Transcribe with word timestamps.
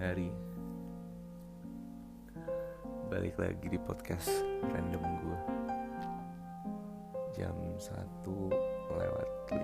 hari. 0.00 0.32
Balik 3.12 3.36
lagi 3.36 3.68
di 3.68 3.76
podcast 3.76 4.32
random 4.72 5.04
gue 5.20 5.38
Jam 7.36 7.52
1 7.52 7.76
lewat 8.96 9.28
5 9.52 9.60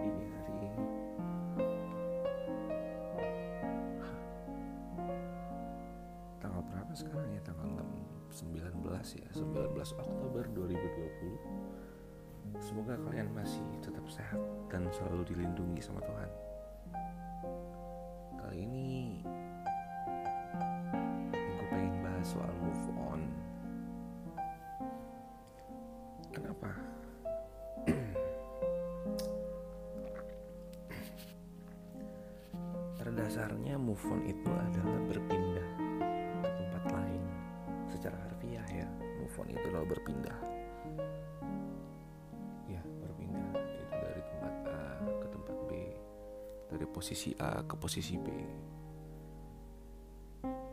Dini 0.00 0.24
hari. 0.32 0.56
Tanggal 6.40 6.64
berapa 6.64 6.92
sekarang 6.96 7.28
ya? 7.36 7.44
Tanggal 7.44 7.68
6, 8.32 8.32
19 8.32 8.80
ya? 9.12 9.28
19 9.36 9.76
Oktober 10.08 10.48
2020 10.56 12.56
Semoga 12.64 12.96
kalian 12.96 13.28
masih 13.36 13.60
tetap 13.84 14.08
sehat 14.08 14.40
dan 14.72 14.88
selalu 14.88 15.28
dilindungi 15.28 15.84
sama 15.84 16.00
Tuhan 16.00 16.47
dasarnya 33.18 33.74
move 33.74 33.98
on 34.14 34.22
itu 34.22 34.46
adalah 34.46 35.02
berpindah 35.10 35.68
ke 36.38 36.50
tempat 36.54 36.84
lain. 36.94 37.22
Secara 37.90 38.14
harfiah 38.14 38.62
ya, 38.70 38.86
move 39.18 39.34
on 39.42 39.48
itu 39.50 39.64
adalah 39.66 39.88
berpindah. 39.90 40.38
Ya, 42.70 42.78
berpindah 43.02 43.50
itu 43.58 43.94
dari 43.98 44.22
tempat 44.22 44.54
A 44.70 44.82
ke 45.02 45.26
tempat 45.34 45.56
B, 45.66 45.70
dari 46.70 46.86
posisi 46.86 47.34
A 47.42 47.58
ke 47.66 47.74
posisi 47.74 48.14
B, 48.14 48.28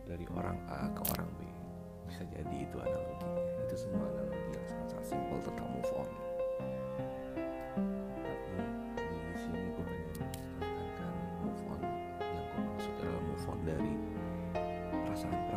dari 0.06 0.26
orang 0.30 0.62
A 0.70 0.94
ke 0.94 1.02
orang 1.18 1.30
B. 1.42 1.42
Bisa 2.06 2.22
jadi 2.30 2.56
itu 2.62 2.78
analoginya. 2.78 3.42
Itu 3.66 3.90
semua 3.90 4.06
analogi 4.06 4.54
yang 4.54 4.68
sangat-sangat 4.70 5.06
simpel 5.18 5.40
tentang 5.42 5.68
move 5.74 5.92
on. 5.98 6.10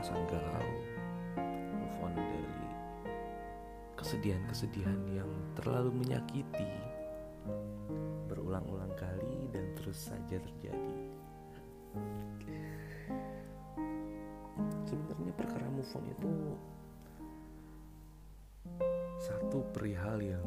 Perasaan-perasaan 0.09 0.25
galau, 0.33 0.70
move 1.77 1.98
on 2.01 2.12
dari 2.17 2.64
kesedihan-kesedihan 4.01 5.01
yang 5.12 5.28
terlalu 5.53 5.92
menyakiti 5.92 6.73
berulang-ulang 8.25 8.89
kali 8.97 9.53
dan 9.53 9.69
terus 9.77 10.09
saja 10.09 10.41
terjadi. 10.41 10.97
Sebenarnya 14.89 15.33
perkara 15.36 15.69
move 15.69 15.92
on 15.92 16.05
itu 16.09 16.33
satu 19.29 19.61
perihal 19.77 20.25
yang 20.25 20.47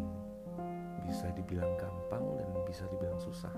bisa 1.06 1.30
dibilang 1.38 1.70
gampang 1.78 2.26
dan 2.42 2.50
bisa 2.66 2.90
dibilang 2.90 3.22
susah. 3.22 3.54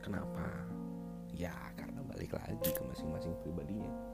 Kenapa? 0.00 0.48
Ya 1.36 1.52
karena 1.76 2.00
balik 2.08 2.32
lagi 2.32 2.72
ke 2.72 2.80
masing-masing 2.80 3.36
pribadinya. 3.44 4.09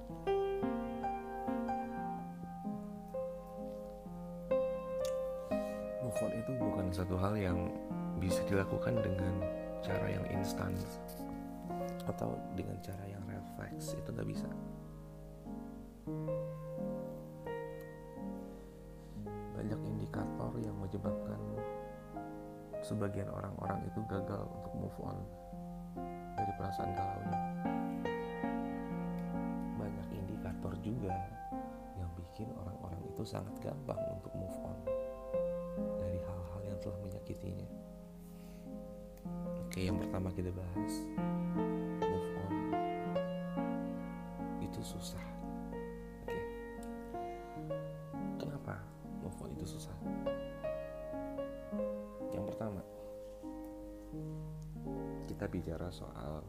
Satu 6.97 7.13
hal 7.21 7.37
yang 7.37 7.69
bisa 8.17 8.41
dilakukan 8.49 8.97
dengan 9.05 9.45
cara 9.85 10.09
yang 10.09 10.25
instan 10.33 10.73
atau 12.09 12.41
dengan 12.57 12.73
cara 12.81 13.05
yang 13.05 13.21
refleks 13.29 13.93
itu 13.93 14.09
nggak 14.17 14.25
bisa. 14.25 14.49
Banyak 19.61 19.81
indikator 19.85 20.57
yang 20.57 20.73
menyebabkan 20.81 21.37
sebagian 22.81 23.29
orang-orang 23.29 23.85
itu 23.85 24.01
gagal 24.09 24.49
untuk 24.49 24.73
move 24.81 24.99
on 25.05 25.19
dari 26.41 26.53
perasaan 26.57 26.97
galaunya. 26.97 27.41
Banyak 29.77 30.09
indikator 30.17 30.73
juga 30.81 31.13
yang 32.01 32.09
bikin 32.17 32.49
orang-orang 32.57 33.05
itu 33.05 33.21
sangat 33.21 33.53
gampang 33.61 34.01
untuk 34.17 34.33
move 34.33 34.59
on 34.65 34.96
telah 36.87 37.03
menyakitinya. 37.03 37.67
Oke, 39.67 39.83
yang 39.83 39.99
pertama 39.99 40.31
kita 40.31 40.55
bahas 40.55 41.03
move 41.99 42.31
on 42.47 42.55
itu 44.63 44.79
susah. 44.87 45.27
Oke. 46.23 46.39
Kenapa 48.39 48.79
move 49.19 49.35
on 49.43 49.51
itu 49.59 49.67
susah? 49.67 49.99
Yang 52.31 52.55
pertama, 52.55 52.79
kita 55.27 55.51
bicara 55.51 55.91
soal 55.91 56.47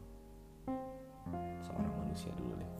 seorang 1.66 1.94
manusia 1.98 2.30
dulu 2.38 2.54
deh. 2.54 2.77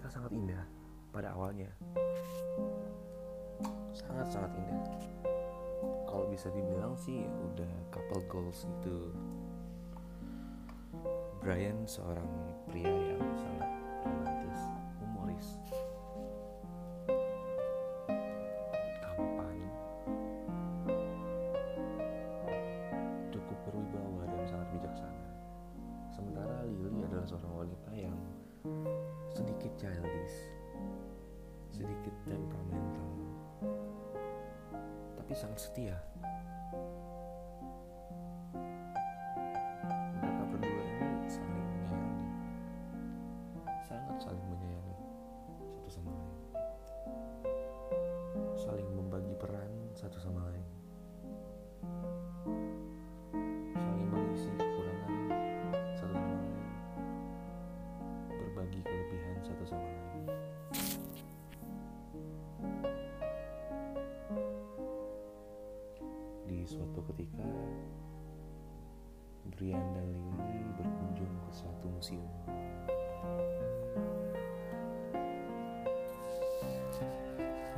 Mereka 0.00 0.16
sangat 0.16 0.32
indah 0.32 0.64
pada 1.12 1.36
awalnya. 1.36 1.68
Sangat-sangat 3.92 4.48
indah. 4.56 4.80
Kalau 6.08 6.24
bisa 6.32 6.48
dibilang 6.56 6.96
sih 6.96 7.20
udah 7.20 7.68
couple 7.92 8.24
goals 8.32 8.64
gitu 8.64 9.12
Brian 11.44 11.84
seorang 11.84 12.24
pria 12.72 12.88
yang 12.88 13.20
sangat 13.36 13.69
tapi 35.30 35.38
sangat 35.46 35.62
setia 35.62 35.94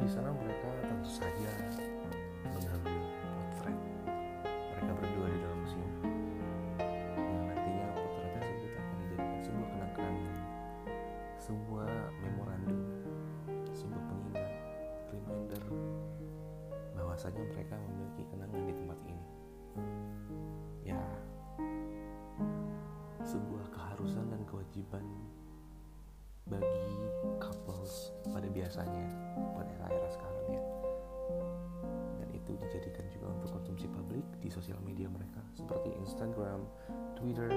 di 0.02 0.10
sana 0.10 0.34
mereka 0.34 0.66
tentu 0.82 1.10
saja 1.14 1.50
sosial 34.48 34.78
media 34.82 35.06
mereka 35.06 35.42
seperti 35.54 35.92
Instagram, 36.00 36.64
Twitter, 37.14 37.50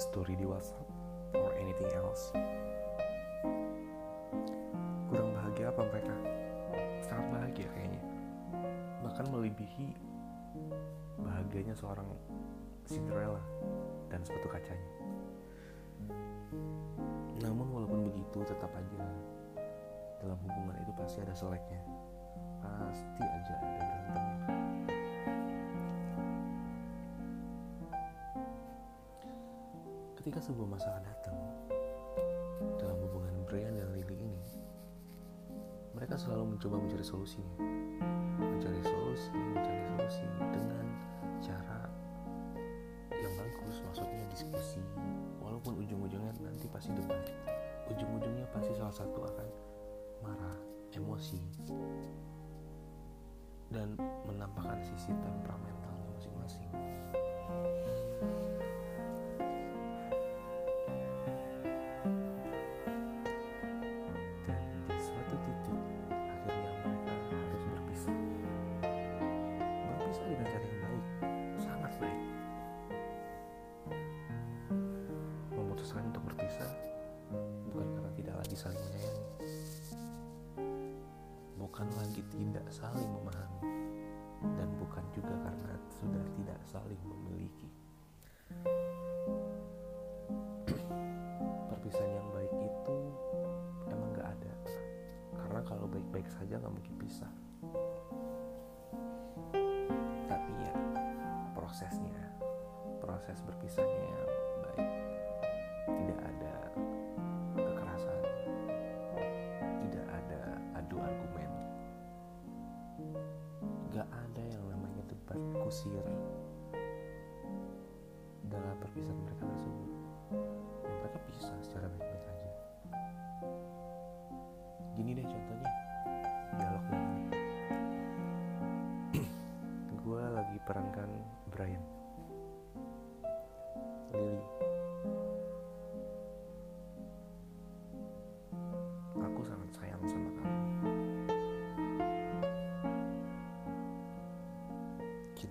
story 0.00 0.34
di 0.34 0.46
WhatsApp, 0.48 0.86
or 1.36 1.52
anything 1.54 1.90
else. 1.94 2.34
Kurang 5.06 5.36
bahagia 5.36 5.70
apa 5.70 5.82
mereka? 5.92 6.14
Sangat 7.04 7.26
bahagia 7.30 7.68
kayaknya. 7.76 8.02
Bahkan 9.04 9.26
melebihi 9.28 9.88
bahagianya 11.20 11.76
seorang 11.76 12.08
Cinderella 12.88 13.42
dan 14.10 14.24
sepatu 14.26 14.48
kacanya. 14.50 14.90
Namun 17.42 17.66
walaupun 17.70 18.10
begitu 18.10 18.42
tetap 18.46 18.70
aja 18.74 19.04
dalam 20.22 20.38
hubungan 20.46 20.76
itu 20.82 20.92
pasti 20.94 21.18
ada 21.22 21.34
seleknya. 21.34 22.01
Pasti 22.62 23.22
aja 23.26 23.54
ada 23.58 23.82
berantemnya. 23.82 24.36
Ketika 30.22 30.38
sebuah 30.38 30.68
masalah 30.78 31.02
datang 31.02 31.34
dalam 32.78 32.94
hubungan 33.02 33.34
Brian 33.50 33.74
dan 33.74 33.90
Lily 33.90 34.22
ini, 34.22 34.42
mereka 35.98 36.14
selalu 36.14 36.54
mencoba 36.54 36.78
mencari 36.78 37.02
solusinya. 37.02 37.58
Mencari 38.38 38.80
solusi, 38.86 39.34
mencari 39.34 39.82
solusi 39.92 40.26
dengan 40.54 40.86
cara 41.42 41.90
yang 43.10 43.34
bagus, 43.34 43.82
maksudnya 43.82 44.22
diskusi. 44.30 44.78
Walaupun 45.42 45.82
ujung-ujungnya 45.82 46.32
nanti 46.38 46.70
pasti 46.70 46.94
debat. 46.94 47.26
Ujung-ujungnya 47.90 48.46
pasti 48.54 48.72
salah 48.78 48.94
satu 48.94 49.26
akan 49.26 49.48
marah, 50.22 50.56
emosi, 50.94 51.42
dan 53.72 53.96
menampakkan 54.28 54.78
sisi 54.84 55.10
temperamentalnya 55.10 56.04
masing-masing. 56.12 56.68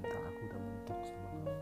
Cinta 0.01 0.17
aku 0.17 0.49
udah 0.49 0.57
mentok 0.65 0.99
sama 1.05 1.29
kamu. 1.29 1.53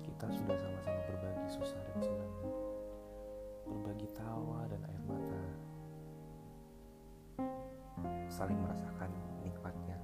Kita 0.00 0.26
sudah 0.32 0.56
sama-sama 0.56 1.00
berbagi 1.04 1.44
susah 1.52 1.76
dan 1.76 2.00
senang. 2.00 2.34
Berbagi 3.68 4.08
tawa 4.16 4.64
dan 4.72 4.80
air 4.88 5.02
mata. 5.04 5.44
Saling 8.32 8.56
merasakan 8.64 9.12
nikmatnya 9.44 10.00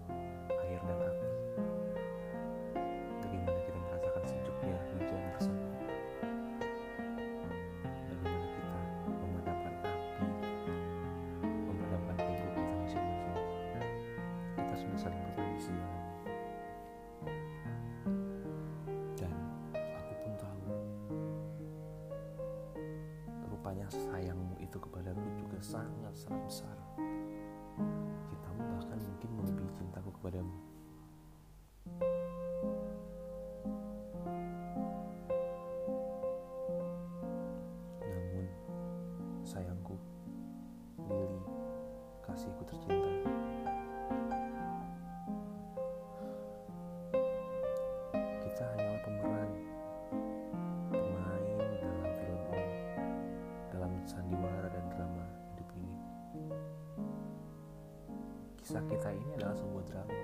Kisah 58.74 58.90
kita 58.90 59.06
ini 59.14 59.30
adalah 59.38 59.54
sebuah 59.54 59.86
drama, 59.86 60.18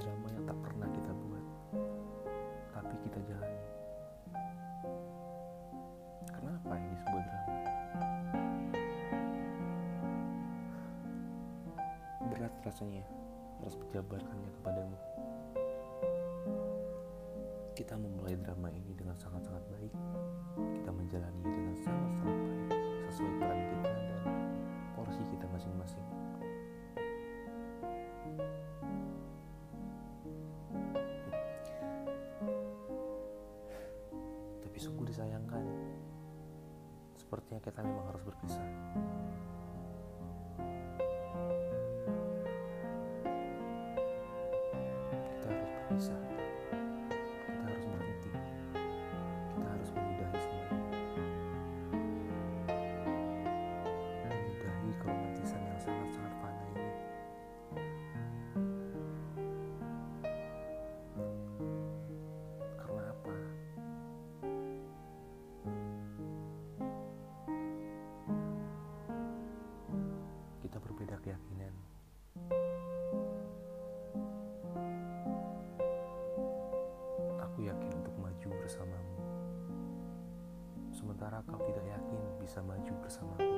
drama 0.00 0.28
yang 0.32 0.44
tak 0.48 0.58
pernah 0.64 0.88
kita 0.88 1.12
buat, 1.12 1.44
tapi 2.72 2.94
kita 3.04 3.20
jalani. 3.28 3.68
Kenapa 6.24 6.72
ini 6.80 6.96
sebuah 7.04 7.22
drama? 7.28 7.56
Berat 12.32 12.54
rasanya 12.64 13.04
harus 13.60 13.76
menjabarkannya 13.76 14.50
kepadamu. 14.56 14.96
Kita 17.76 17.92
memulai 18.00 18.40
drama 18.40 18.72
ini 18.72 18.96
dengan 18.96 19.20
sangat-sangat 19.20 19.68
baik. 19.68 19.92
Kita 20.80 20.88
menjalani 20.96 21.44
dengan 21.44 21.76
sangat-sangat 21.76 22.36
baik 22.40 22.72
sesuai 23.12 23.32
peran 23.36 23.60
kita 23.68 23.92
dan 23.92 24.24
porsi 24.96 25.20
kita 25.28 25.44
masing-masing. 25.52 26.19
Tapi 34.60 34.78
sungguh 34.78 35.06
disayangkan. 35.08 35.64
Sepertinya 37.18 37.60
kita 37.60 37.80
memang 37.84 38.06
harus 38.10 38.22
berpisah. 38.24 38.64
pasaba. 83.10 83.49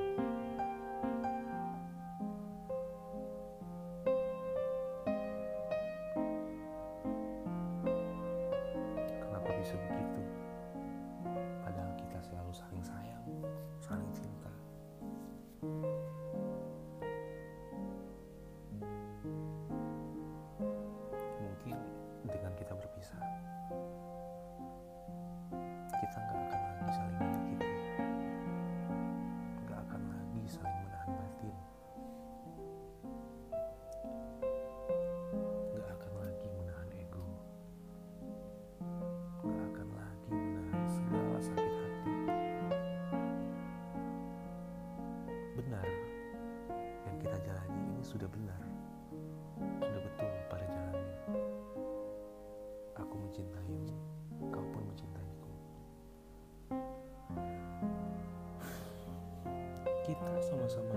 Sama-sama 60.43 60.93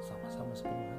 sama-sama 0.00 0.52
sepenuh 0.56 0.95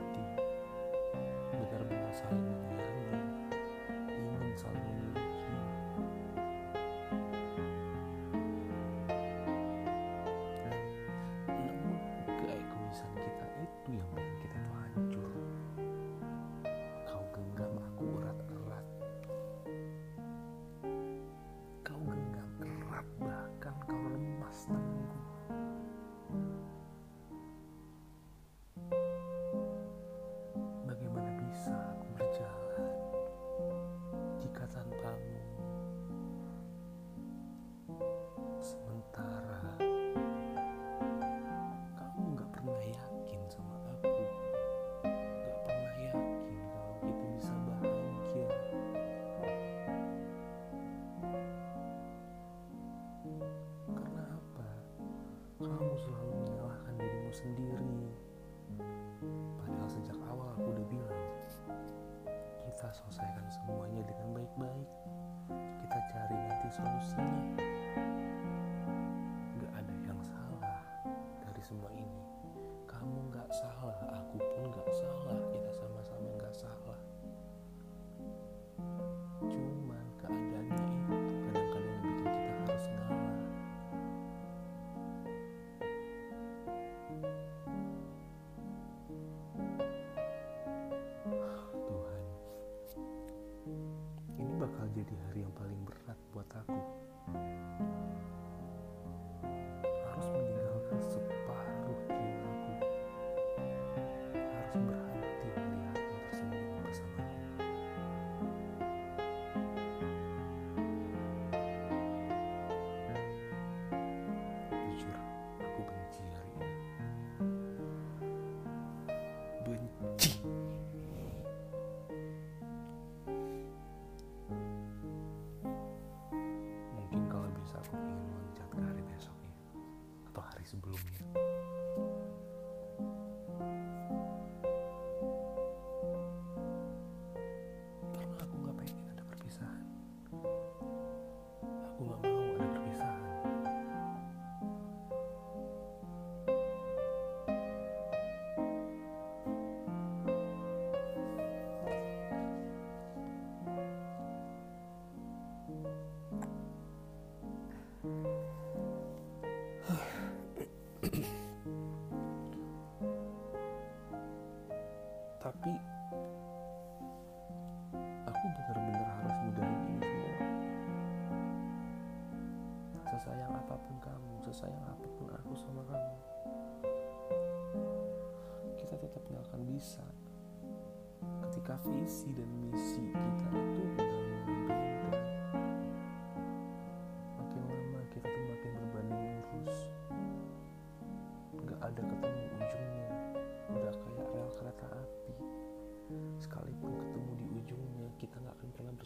buat 96.37 96.53
aku. 96.53 96.76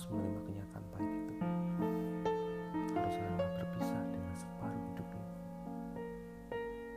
harus 0.00 0.16
menerima 0.16 0.40
kenyataan 0.48 0.84
pahit 0.96 1.12
itu. 1.12 1.34
Harus 2.96 3.16
rela 3.20 3.46
berpisah 3.52 4.04
dengan 4.08 4.32
separuh 4.32 4.80
hidupnya. 4.88 5.26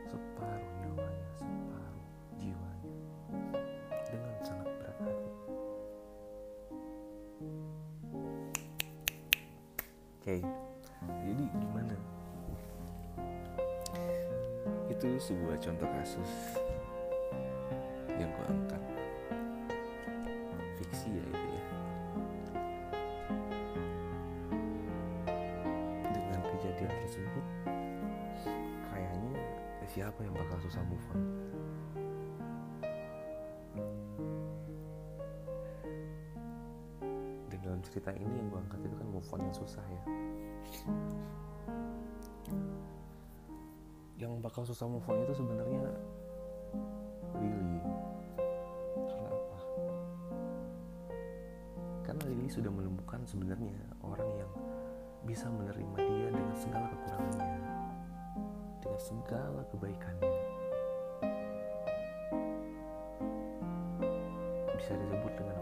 Separuh 0.08 0.70
nyawanya 0.80 1.28
separuh 1.36 2.06
jiwanya. 2.40 2.96
Dengan 4.08 4.36
sangat 4.40 4.68
berat 4.80 4.96
hati. 5.04 5.28
Oke 10.16 10.40
okay. 10.40 10.40
jadi 11.28 11.44
gimana? 11.60 11.96
Itu 14.88 15.08
sebuah 15.20 15.60
contoh 15.60 15.88
kasus. 15.92 16.32
Cerita 37.94 38.10
ini 38.18 38.34
yang 38.42 38.50
gue 38.50 38.58
angkat 38.58 38.82
itu 38.82 38.96
kan 38.98 39.06
move 39.06 39.30
on 39.30 39.38
yang 39.46 39.54
susah 39.54 39.86
ya. 39.86 40.02
Yang 44.18 44.32
bakal 44.42 44.66
susah 44.66 44.90
move 44.90 45.06
on 45.06 45.22
itu 45.22 45.30
sebenarnya 45.38 45.94
Lily 47.38 47.78
karena 48.98 49.30
apa? 49.30 49.58
Karena 52.02 52.22
Lily 52.34 52.50
sudah 52.50 52.74
menemukan 52.74 53.22
sebenarnya 53.30 53.78
orang 54.02 54.30
yang 54.42 54.50
bisa 55.22 55.46
menerima 55.46 55.98
dia 56.02 56.28
dengan 56.34 56.56
segala 56.58 56.90
kekurangannya 56.90 57.62
dengan 58.82 58.98
segala 58.98 59.62
kebaikannya. 59.70 60.34
Bisa 64.74 64.92
disebut 64.98 65.32
dengan 65.38 65.56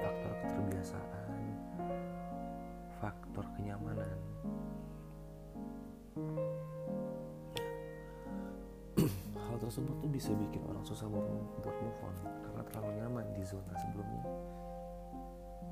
tersebut 9.72 10.04
tuh 10.04 10.12
bisa 10.12 10.28
bikin 10.36 10.60
orang 10.68 10.84
susah 10.84 11.08
buat 11.08 11.24
buat 11.64 11.76
move 11.80 12.00
on. 12.04 12.12
Karena 12.44 12.60
terlalu 12.68 12.92
nyaman 13.00 13.24
di 13.32 13.40
zona 13.40 13.72
sebelumnya. 13.80 14.20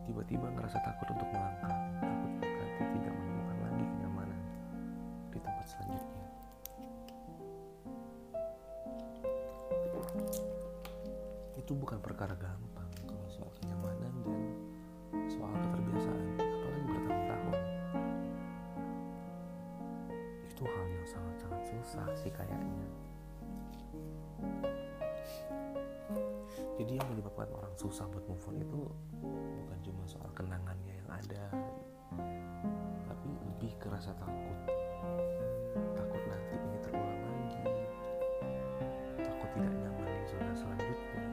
Tiba-tiba 0.09 0.49
ngerasa 0.57 0.81
takut 0.81 1.05
untuk 1.13 1.29
melangkah. 1.29 1.69
Takut 2.01 2.33
nanti 2.41 2.85
tidak 2.97 3.13
menemukan 3.13 3.57
lagi 3.61 3.85
kenyamanan 3.85 4.41
di 5.29 5.39
tempat 5.45 5.67
selanjutnya. 5.69 6.25
Itu 11.61 11.73
bukan 11.77 12.01
perkara 12.01 12.33
gampang 12.41 12.89
kalau 13.05 13.29
soal 13.29 13.53
kenyamanan 13.61 14.15
dan 14.25 14.41
soal 15.29 15.53
keterbiasaan. 15.53 16.25
Apalagi 16.41 16.85
bertahun-tahun. 16.89 17.57
Itu 20.49 20.65
hal 20.65 20.87
yang 20.89 21.05
sangat-sangat 21.05 21.63
susah 21.69 22.09
sih 22.17 22.33
kayaknya 22.33 22.80
jadi 26.81 26.97
yang 26.97 27.09
menyebabkan 27.13 27.53
orang 27.53 27.77
susah 27.77 28.09
buat 28.09 28.25
move 28.25 28.41
on. 28.49 28.57
Itu 28.57 28.81
bukan 29.21 29.79
cuma 29.85 30.03
soal 30.09 30.33
kenangannya 30.33 30.97
yang 30.97 31.11
ada 31.13 31.45
tapi 33.05 33.29
lebih 33.53 33.73
ke 33.77 33.93
rasa 33.93 34.17
takut. 34.17 34.59
Takut 35.93 36.23
nanti 36.25 36.55
ini 36.57 36.79
terulang 36.81 37.21
lagi. 37.21 37.85
Takut 39.21 39.51
tidak 39.53 39.75
nyaman 39.77 40.09
di 40.09 40.25
zona 40.25 40.53
selanjutnya 40.57 41.30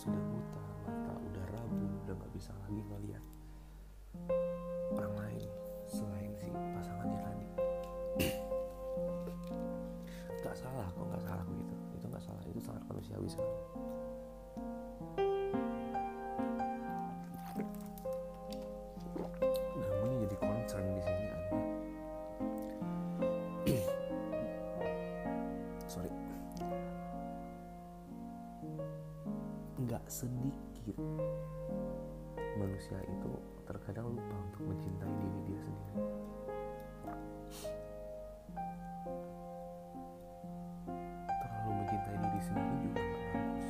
sudah 0.00 0.24
buta 0.32 0.64
mata 0.88 1.12
udah 1.12 1.44
rabu 1.52 1.84
udah 2.08 2.16
nggak 2.16 2.32
bisa 2.32 2.56
lagi 2.64 2.80
ngeliat 2.88 3.24
orang 4.96 5.12
lain 5.12 5.44
selain 5.84 6.32
si 6.40 6.48
pasangannya 6.48 7.20
tadi. 7.20 7.46
Nggak 10.40 10.56
salah 10.56 10.88
kok 10.88 11.04
nggak 11.04 11.20
salah 11.20 11.44
begitu. 11.44 11.74
Itu 12.00 12.04
nggak 12.08 12.24
salah 12.24 12.40
itu 12.48 12.60
sangat 12.64 12.80
manusiawi 12.88 13.28
sekali 13.28 13.52
manusia 32.56 32.96
itu 33.04 33.32
terkadang 33.68 34.08
lupa 34.08 34.36
untuk 34.50 34.62
mencintai 34.72 35.12
diri 35.20 35.40
dia 35.48 35.60
sendiri. 35.60 36.00
Terlalu 41.28 41.70
mencintai 41.84 42.16
diri 42.24 42.40
sendiri 42.40 42.74
juga 42.80 43.00
nggak 43.04 43.20
bagus. 43.36 43.68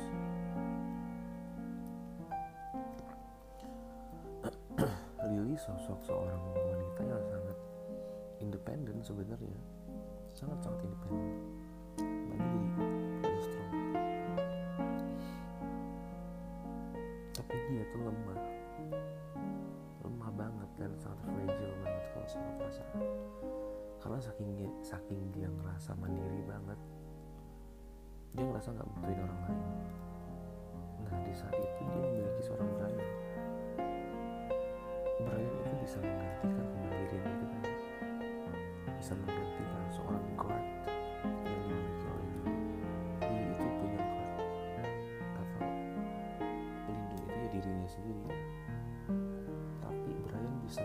Lily 5.27 5.55
sosok 5.59 5.99
seorang 6.07 6.41
wanita 6.55 7.01
yang 7.03 7.23
sangat 7.27 7.57
independen 8.39 8.97
sebenarnya. 9.03 9.59
Sangat-sangat 10.31 10.79
independen 10.87 11.50
tuh 17.91 18.01
lemah. 18.01 18.41
Lemah 20.01 20.31
banget 20.33 20.69
dan 20.79 20.91
sangat 20.97 21.19
fragile 21.27 21.75
banget 21.83 22.05
kalau 22.15 22.27
soal 22.27 22.51
perasaan. 22.57 23.03
Karena 24.01 24.17
saking 24.17 24.49
dia, 24.57 24.71
saking 24.81 25.21
dia 25.29 25.47
ngerasa 25.51 25.93
mandiri 25.99 26.41
banget 26.47 26.79
dia 28.31 28.47
ngerasa 28.47 28.71
nggak 28.71 28.87
butuhin 28.95 29.19
orang 29.27 29.39
lain. 29.43 29.59
Nah 31.03 31.15
di 31.27 31.33
saat 31.35 31.51
itu 31.51 31.83
dia 31.83 31.99
memiliki 31.99 32.41
seorang 32.47 32.69
Brian 32.79 33.09
Brian 35.21 35.51
itu 35.51 35.75
bisa 35.83 35.97
menggantikan 35.99 36.65
kemandirian 36.71 37.27
itu 37.27 37.45
tadi. 37.51 37.73
Bisa 39.03 39.13
menggantikan 39.19 39.85
seorang 39.91 40.25
guard 40.39 40.65
yang 41.43 41.59
dimiliki 41.67 42.00
sendiri. 47.91 48.39
Tapi 49.83 50.11
Brian 50.23 50.55
bisa 50.63 50.79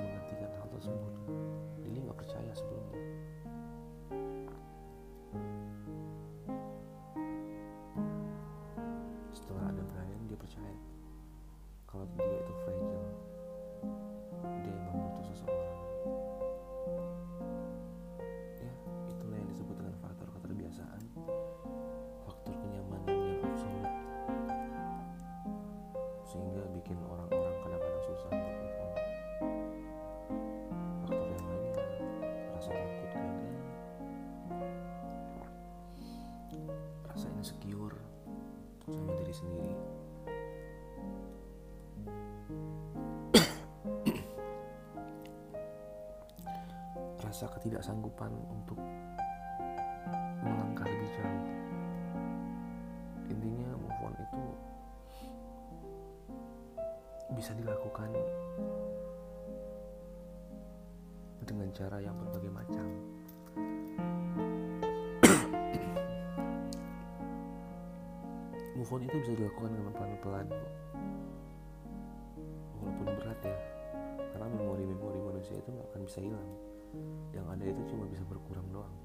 rasa 47.37 47.53
ketidaksanggupan 47.61 48.33
untuk 48.49 48.81
melangkah 50.41 50.89
lebih 50.89 51.21
jauh. 51.21 51.45
Intinya 53.29 53.77
move 53.77 54.01
on 54.01 54.17
itu 54.17 54.45
bisa 57.37 57.53
dilakukan 57.61 58.09
dengan 61.45 61.69
cara 61.77 62.01
yang 62.01 62.17
berbagai 62.25 62.49
macam. 62.49 62.89
Move 68.81 68.93
on 68.97 69.05
itu 69.05 69.13
bisa 69.13 69.37
dilakukan 69.37 69.77
dengan 69.77 69.93
pelan-pelan 69.93 70.49
kok. 70.49 70.73
ya 73.45 73.57
karena 74.33 74.47
memori-memori 74.53 75.21
manusia 75.21 75.57
itu 75.57 75.71
nggak 75.71 75.87
akan 75.93 76.03
bisa 76.09 76.21
hilang 76.25 76.66
yang 77.37 77.47
ada 77.51 77.65
itu 77.65 77.83
cuma 77.93 78.05
bisa 78.09 78.25
berkurang 78.27 78.67
doang. 78.73 78.97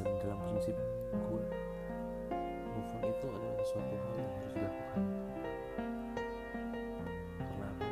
Dan 0.00 0.06
dalam 0.22 0.38
prinsip 0.48 0.76
gue 1.12 1.44
move 2.70 2.90
on 2.96 3.02
itu 3.04 3.26
adalah 3.28 3.56
sesuatu 3.60 3.94
hal 3.94 4.12
yang 4.16 4.30
harus 4.38 4.52
dilakukan. 4.56 5.02
Karena 7.36 7.66
apa? 7.68 7.86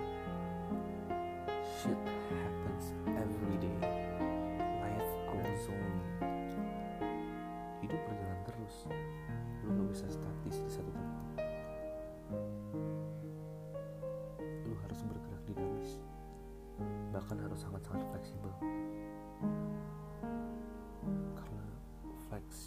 Shit 1.78 2.00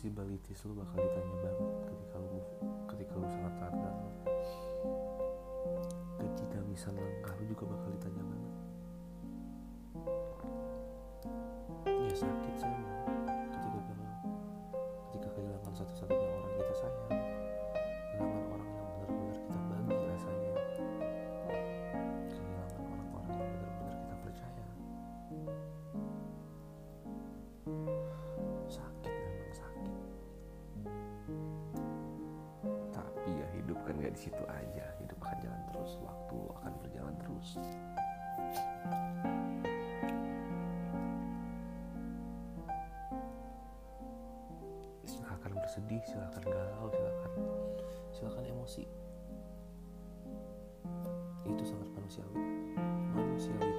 flexibility 0.02 0.58
lu 0.66 0.74
bakal 0.82 0.98
ditanya 0.98 1.36
banget 1.46 1.74
ketika 1.86 2.18
lu 2.18 2.42
ketika 2.90 3.14
lu 3.22 3.28
sangat 3.30 3.54
gagal 3.62 3.94
kedinamisan 6.18 6.98
langkah 6.98 7.38
lu 7.38 7.44
juga 7.46 7.64
bakal 7.70 7.90
ditanya 7.94 8.24
banget. 8.26 8.56
Ya 11.86 12.14
sakit 12.18 12.54
sih 12.58 12.71
situ 34.22 34.46
aja 34.46 34.86
hidup 35.02 35.18
akan 35.26 35.38
jalan 35.42 35.62
terus 35.74 35.98
waktu 36.06 36.38
akan 36.62 36.74
berjalan 36.86 37.16
terus. 37.18 37.58
Silahkan 45.10 45.52
bersedih 45.58 46.06
silahkan 46.06 46.44
galau 46.46 46.94
silahkan 46.94 47.34
silahkan 48.14 48.46
emosi. 48.46 48.86
Itu 51.50 51.64
sangat 51.66 51.90
manusiawi 51.98 52.38
manusiawi 53.18 53.74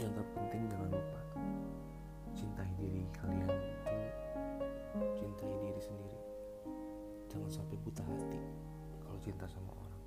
yang 0.00 0.12
terpenting 0.16 0.64
jangan 0.72 0.88
lupa 0.96 1.23
jangan 7.44 7.60
sampai 7.60 7.76
buta 7.84 8.00
hati 8.08 8.40
kalau 9.04 9.18
cinta 9.20 9.44
sama 9.44 9.68
orang 9.76 10.00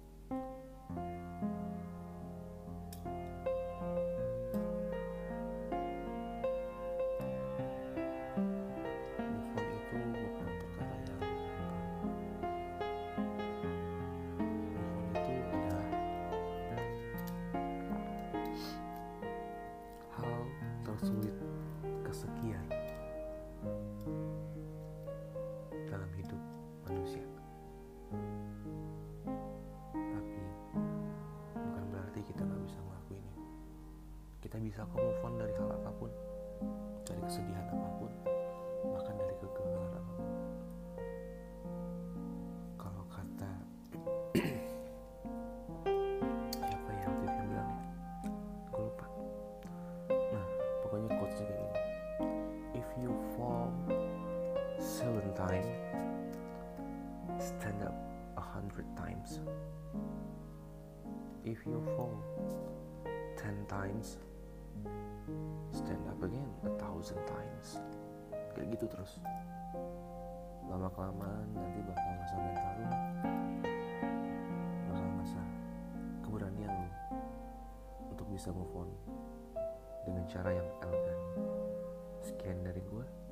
Kita 34.57 34.65
bisa 34.65 34.89
kok 34.89 34.97
move 34.97 35.37
dari 35.37 35.53
hal 35.53 35.69
apa 35.69 35.91
pun, 36.01 36.09
dari 37.05 37.21
kesedihan 37.29 37.77
apa 37.77 37.89
pun, 38.01 38.09
bahkan 38.89 39.13
dari 39.13 39.35
kegagalan 39.37 39.93
apa 39.93 40.11
pun. 40.17 40.29
Kalau 42.81 43.03
kata 43.05 43.53
siapa 46.57 46.89
ya 46.89 47.05
waktu 47.05 47.21
itu 47.21 47.37
yang 47.37 47.49
bilang 47.53 47.69
ya? 47.69 47.81
Gue 48.73 48.81
lupa. 48.81 49.05
Nah, 50.09 50.47
pokoknya 50.81 51.09
quotesnya 51.21 51.45
kayak 51.45 51.61
gini. 51.61 51.77
If 52.81 52.87
you 52.97 53.13
fall 53.37 53.69
seven 54.81 55.37
times, 55.37 55.69
stand 57.37 57.85
up 57.85 57.93
a 58.33 58.41
hundred 58.41 58.89
times. 58.97 59.37
If 61.45 61.61
you 61.69 61.77
fall 61.93 62.17
ten 63.37 63.53
times, 63.69 64.17
again 66.23 66.49
a 66.65 66.71
thousand 66.81 67.21
times. 67.27 67.81
Kayak 68.55 68.77
gitu 68.77 68.85
terus. 68.89 69.21
Lama 70.67 70.89
kelamaan 70.91 71.47
nanti 71.55 71.79
bakal 71.85 72.11
ngasah 72.19 72.39
mental 72.43 72.73
lu, 72.75 72.87
bakal 74.91 75.07
ngasah 75.15 75.47
keberanian 76.25 76.71
lu 76.73 76.89
untuk 78.11 78.27
bisa 78.33 78.51
move 78.51 78.73
on 78.75 78.89
dengan 80.03 80.23
cara 80.27 80.51
yang 80.51 80.67
elegan. 80.83 81.19
Sekian 82.19 82.59
dari 82.65 82.83
gue. 82.83 83.26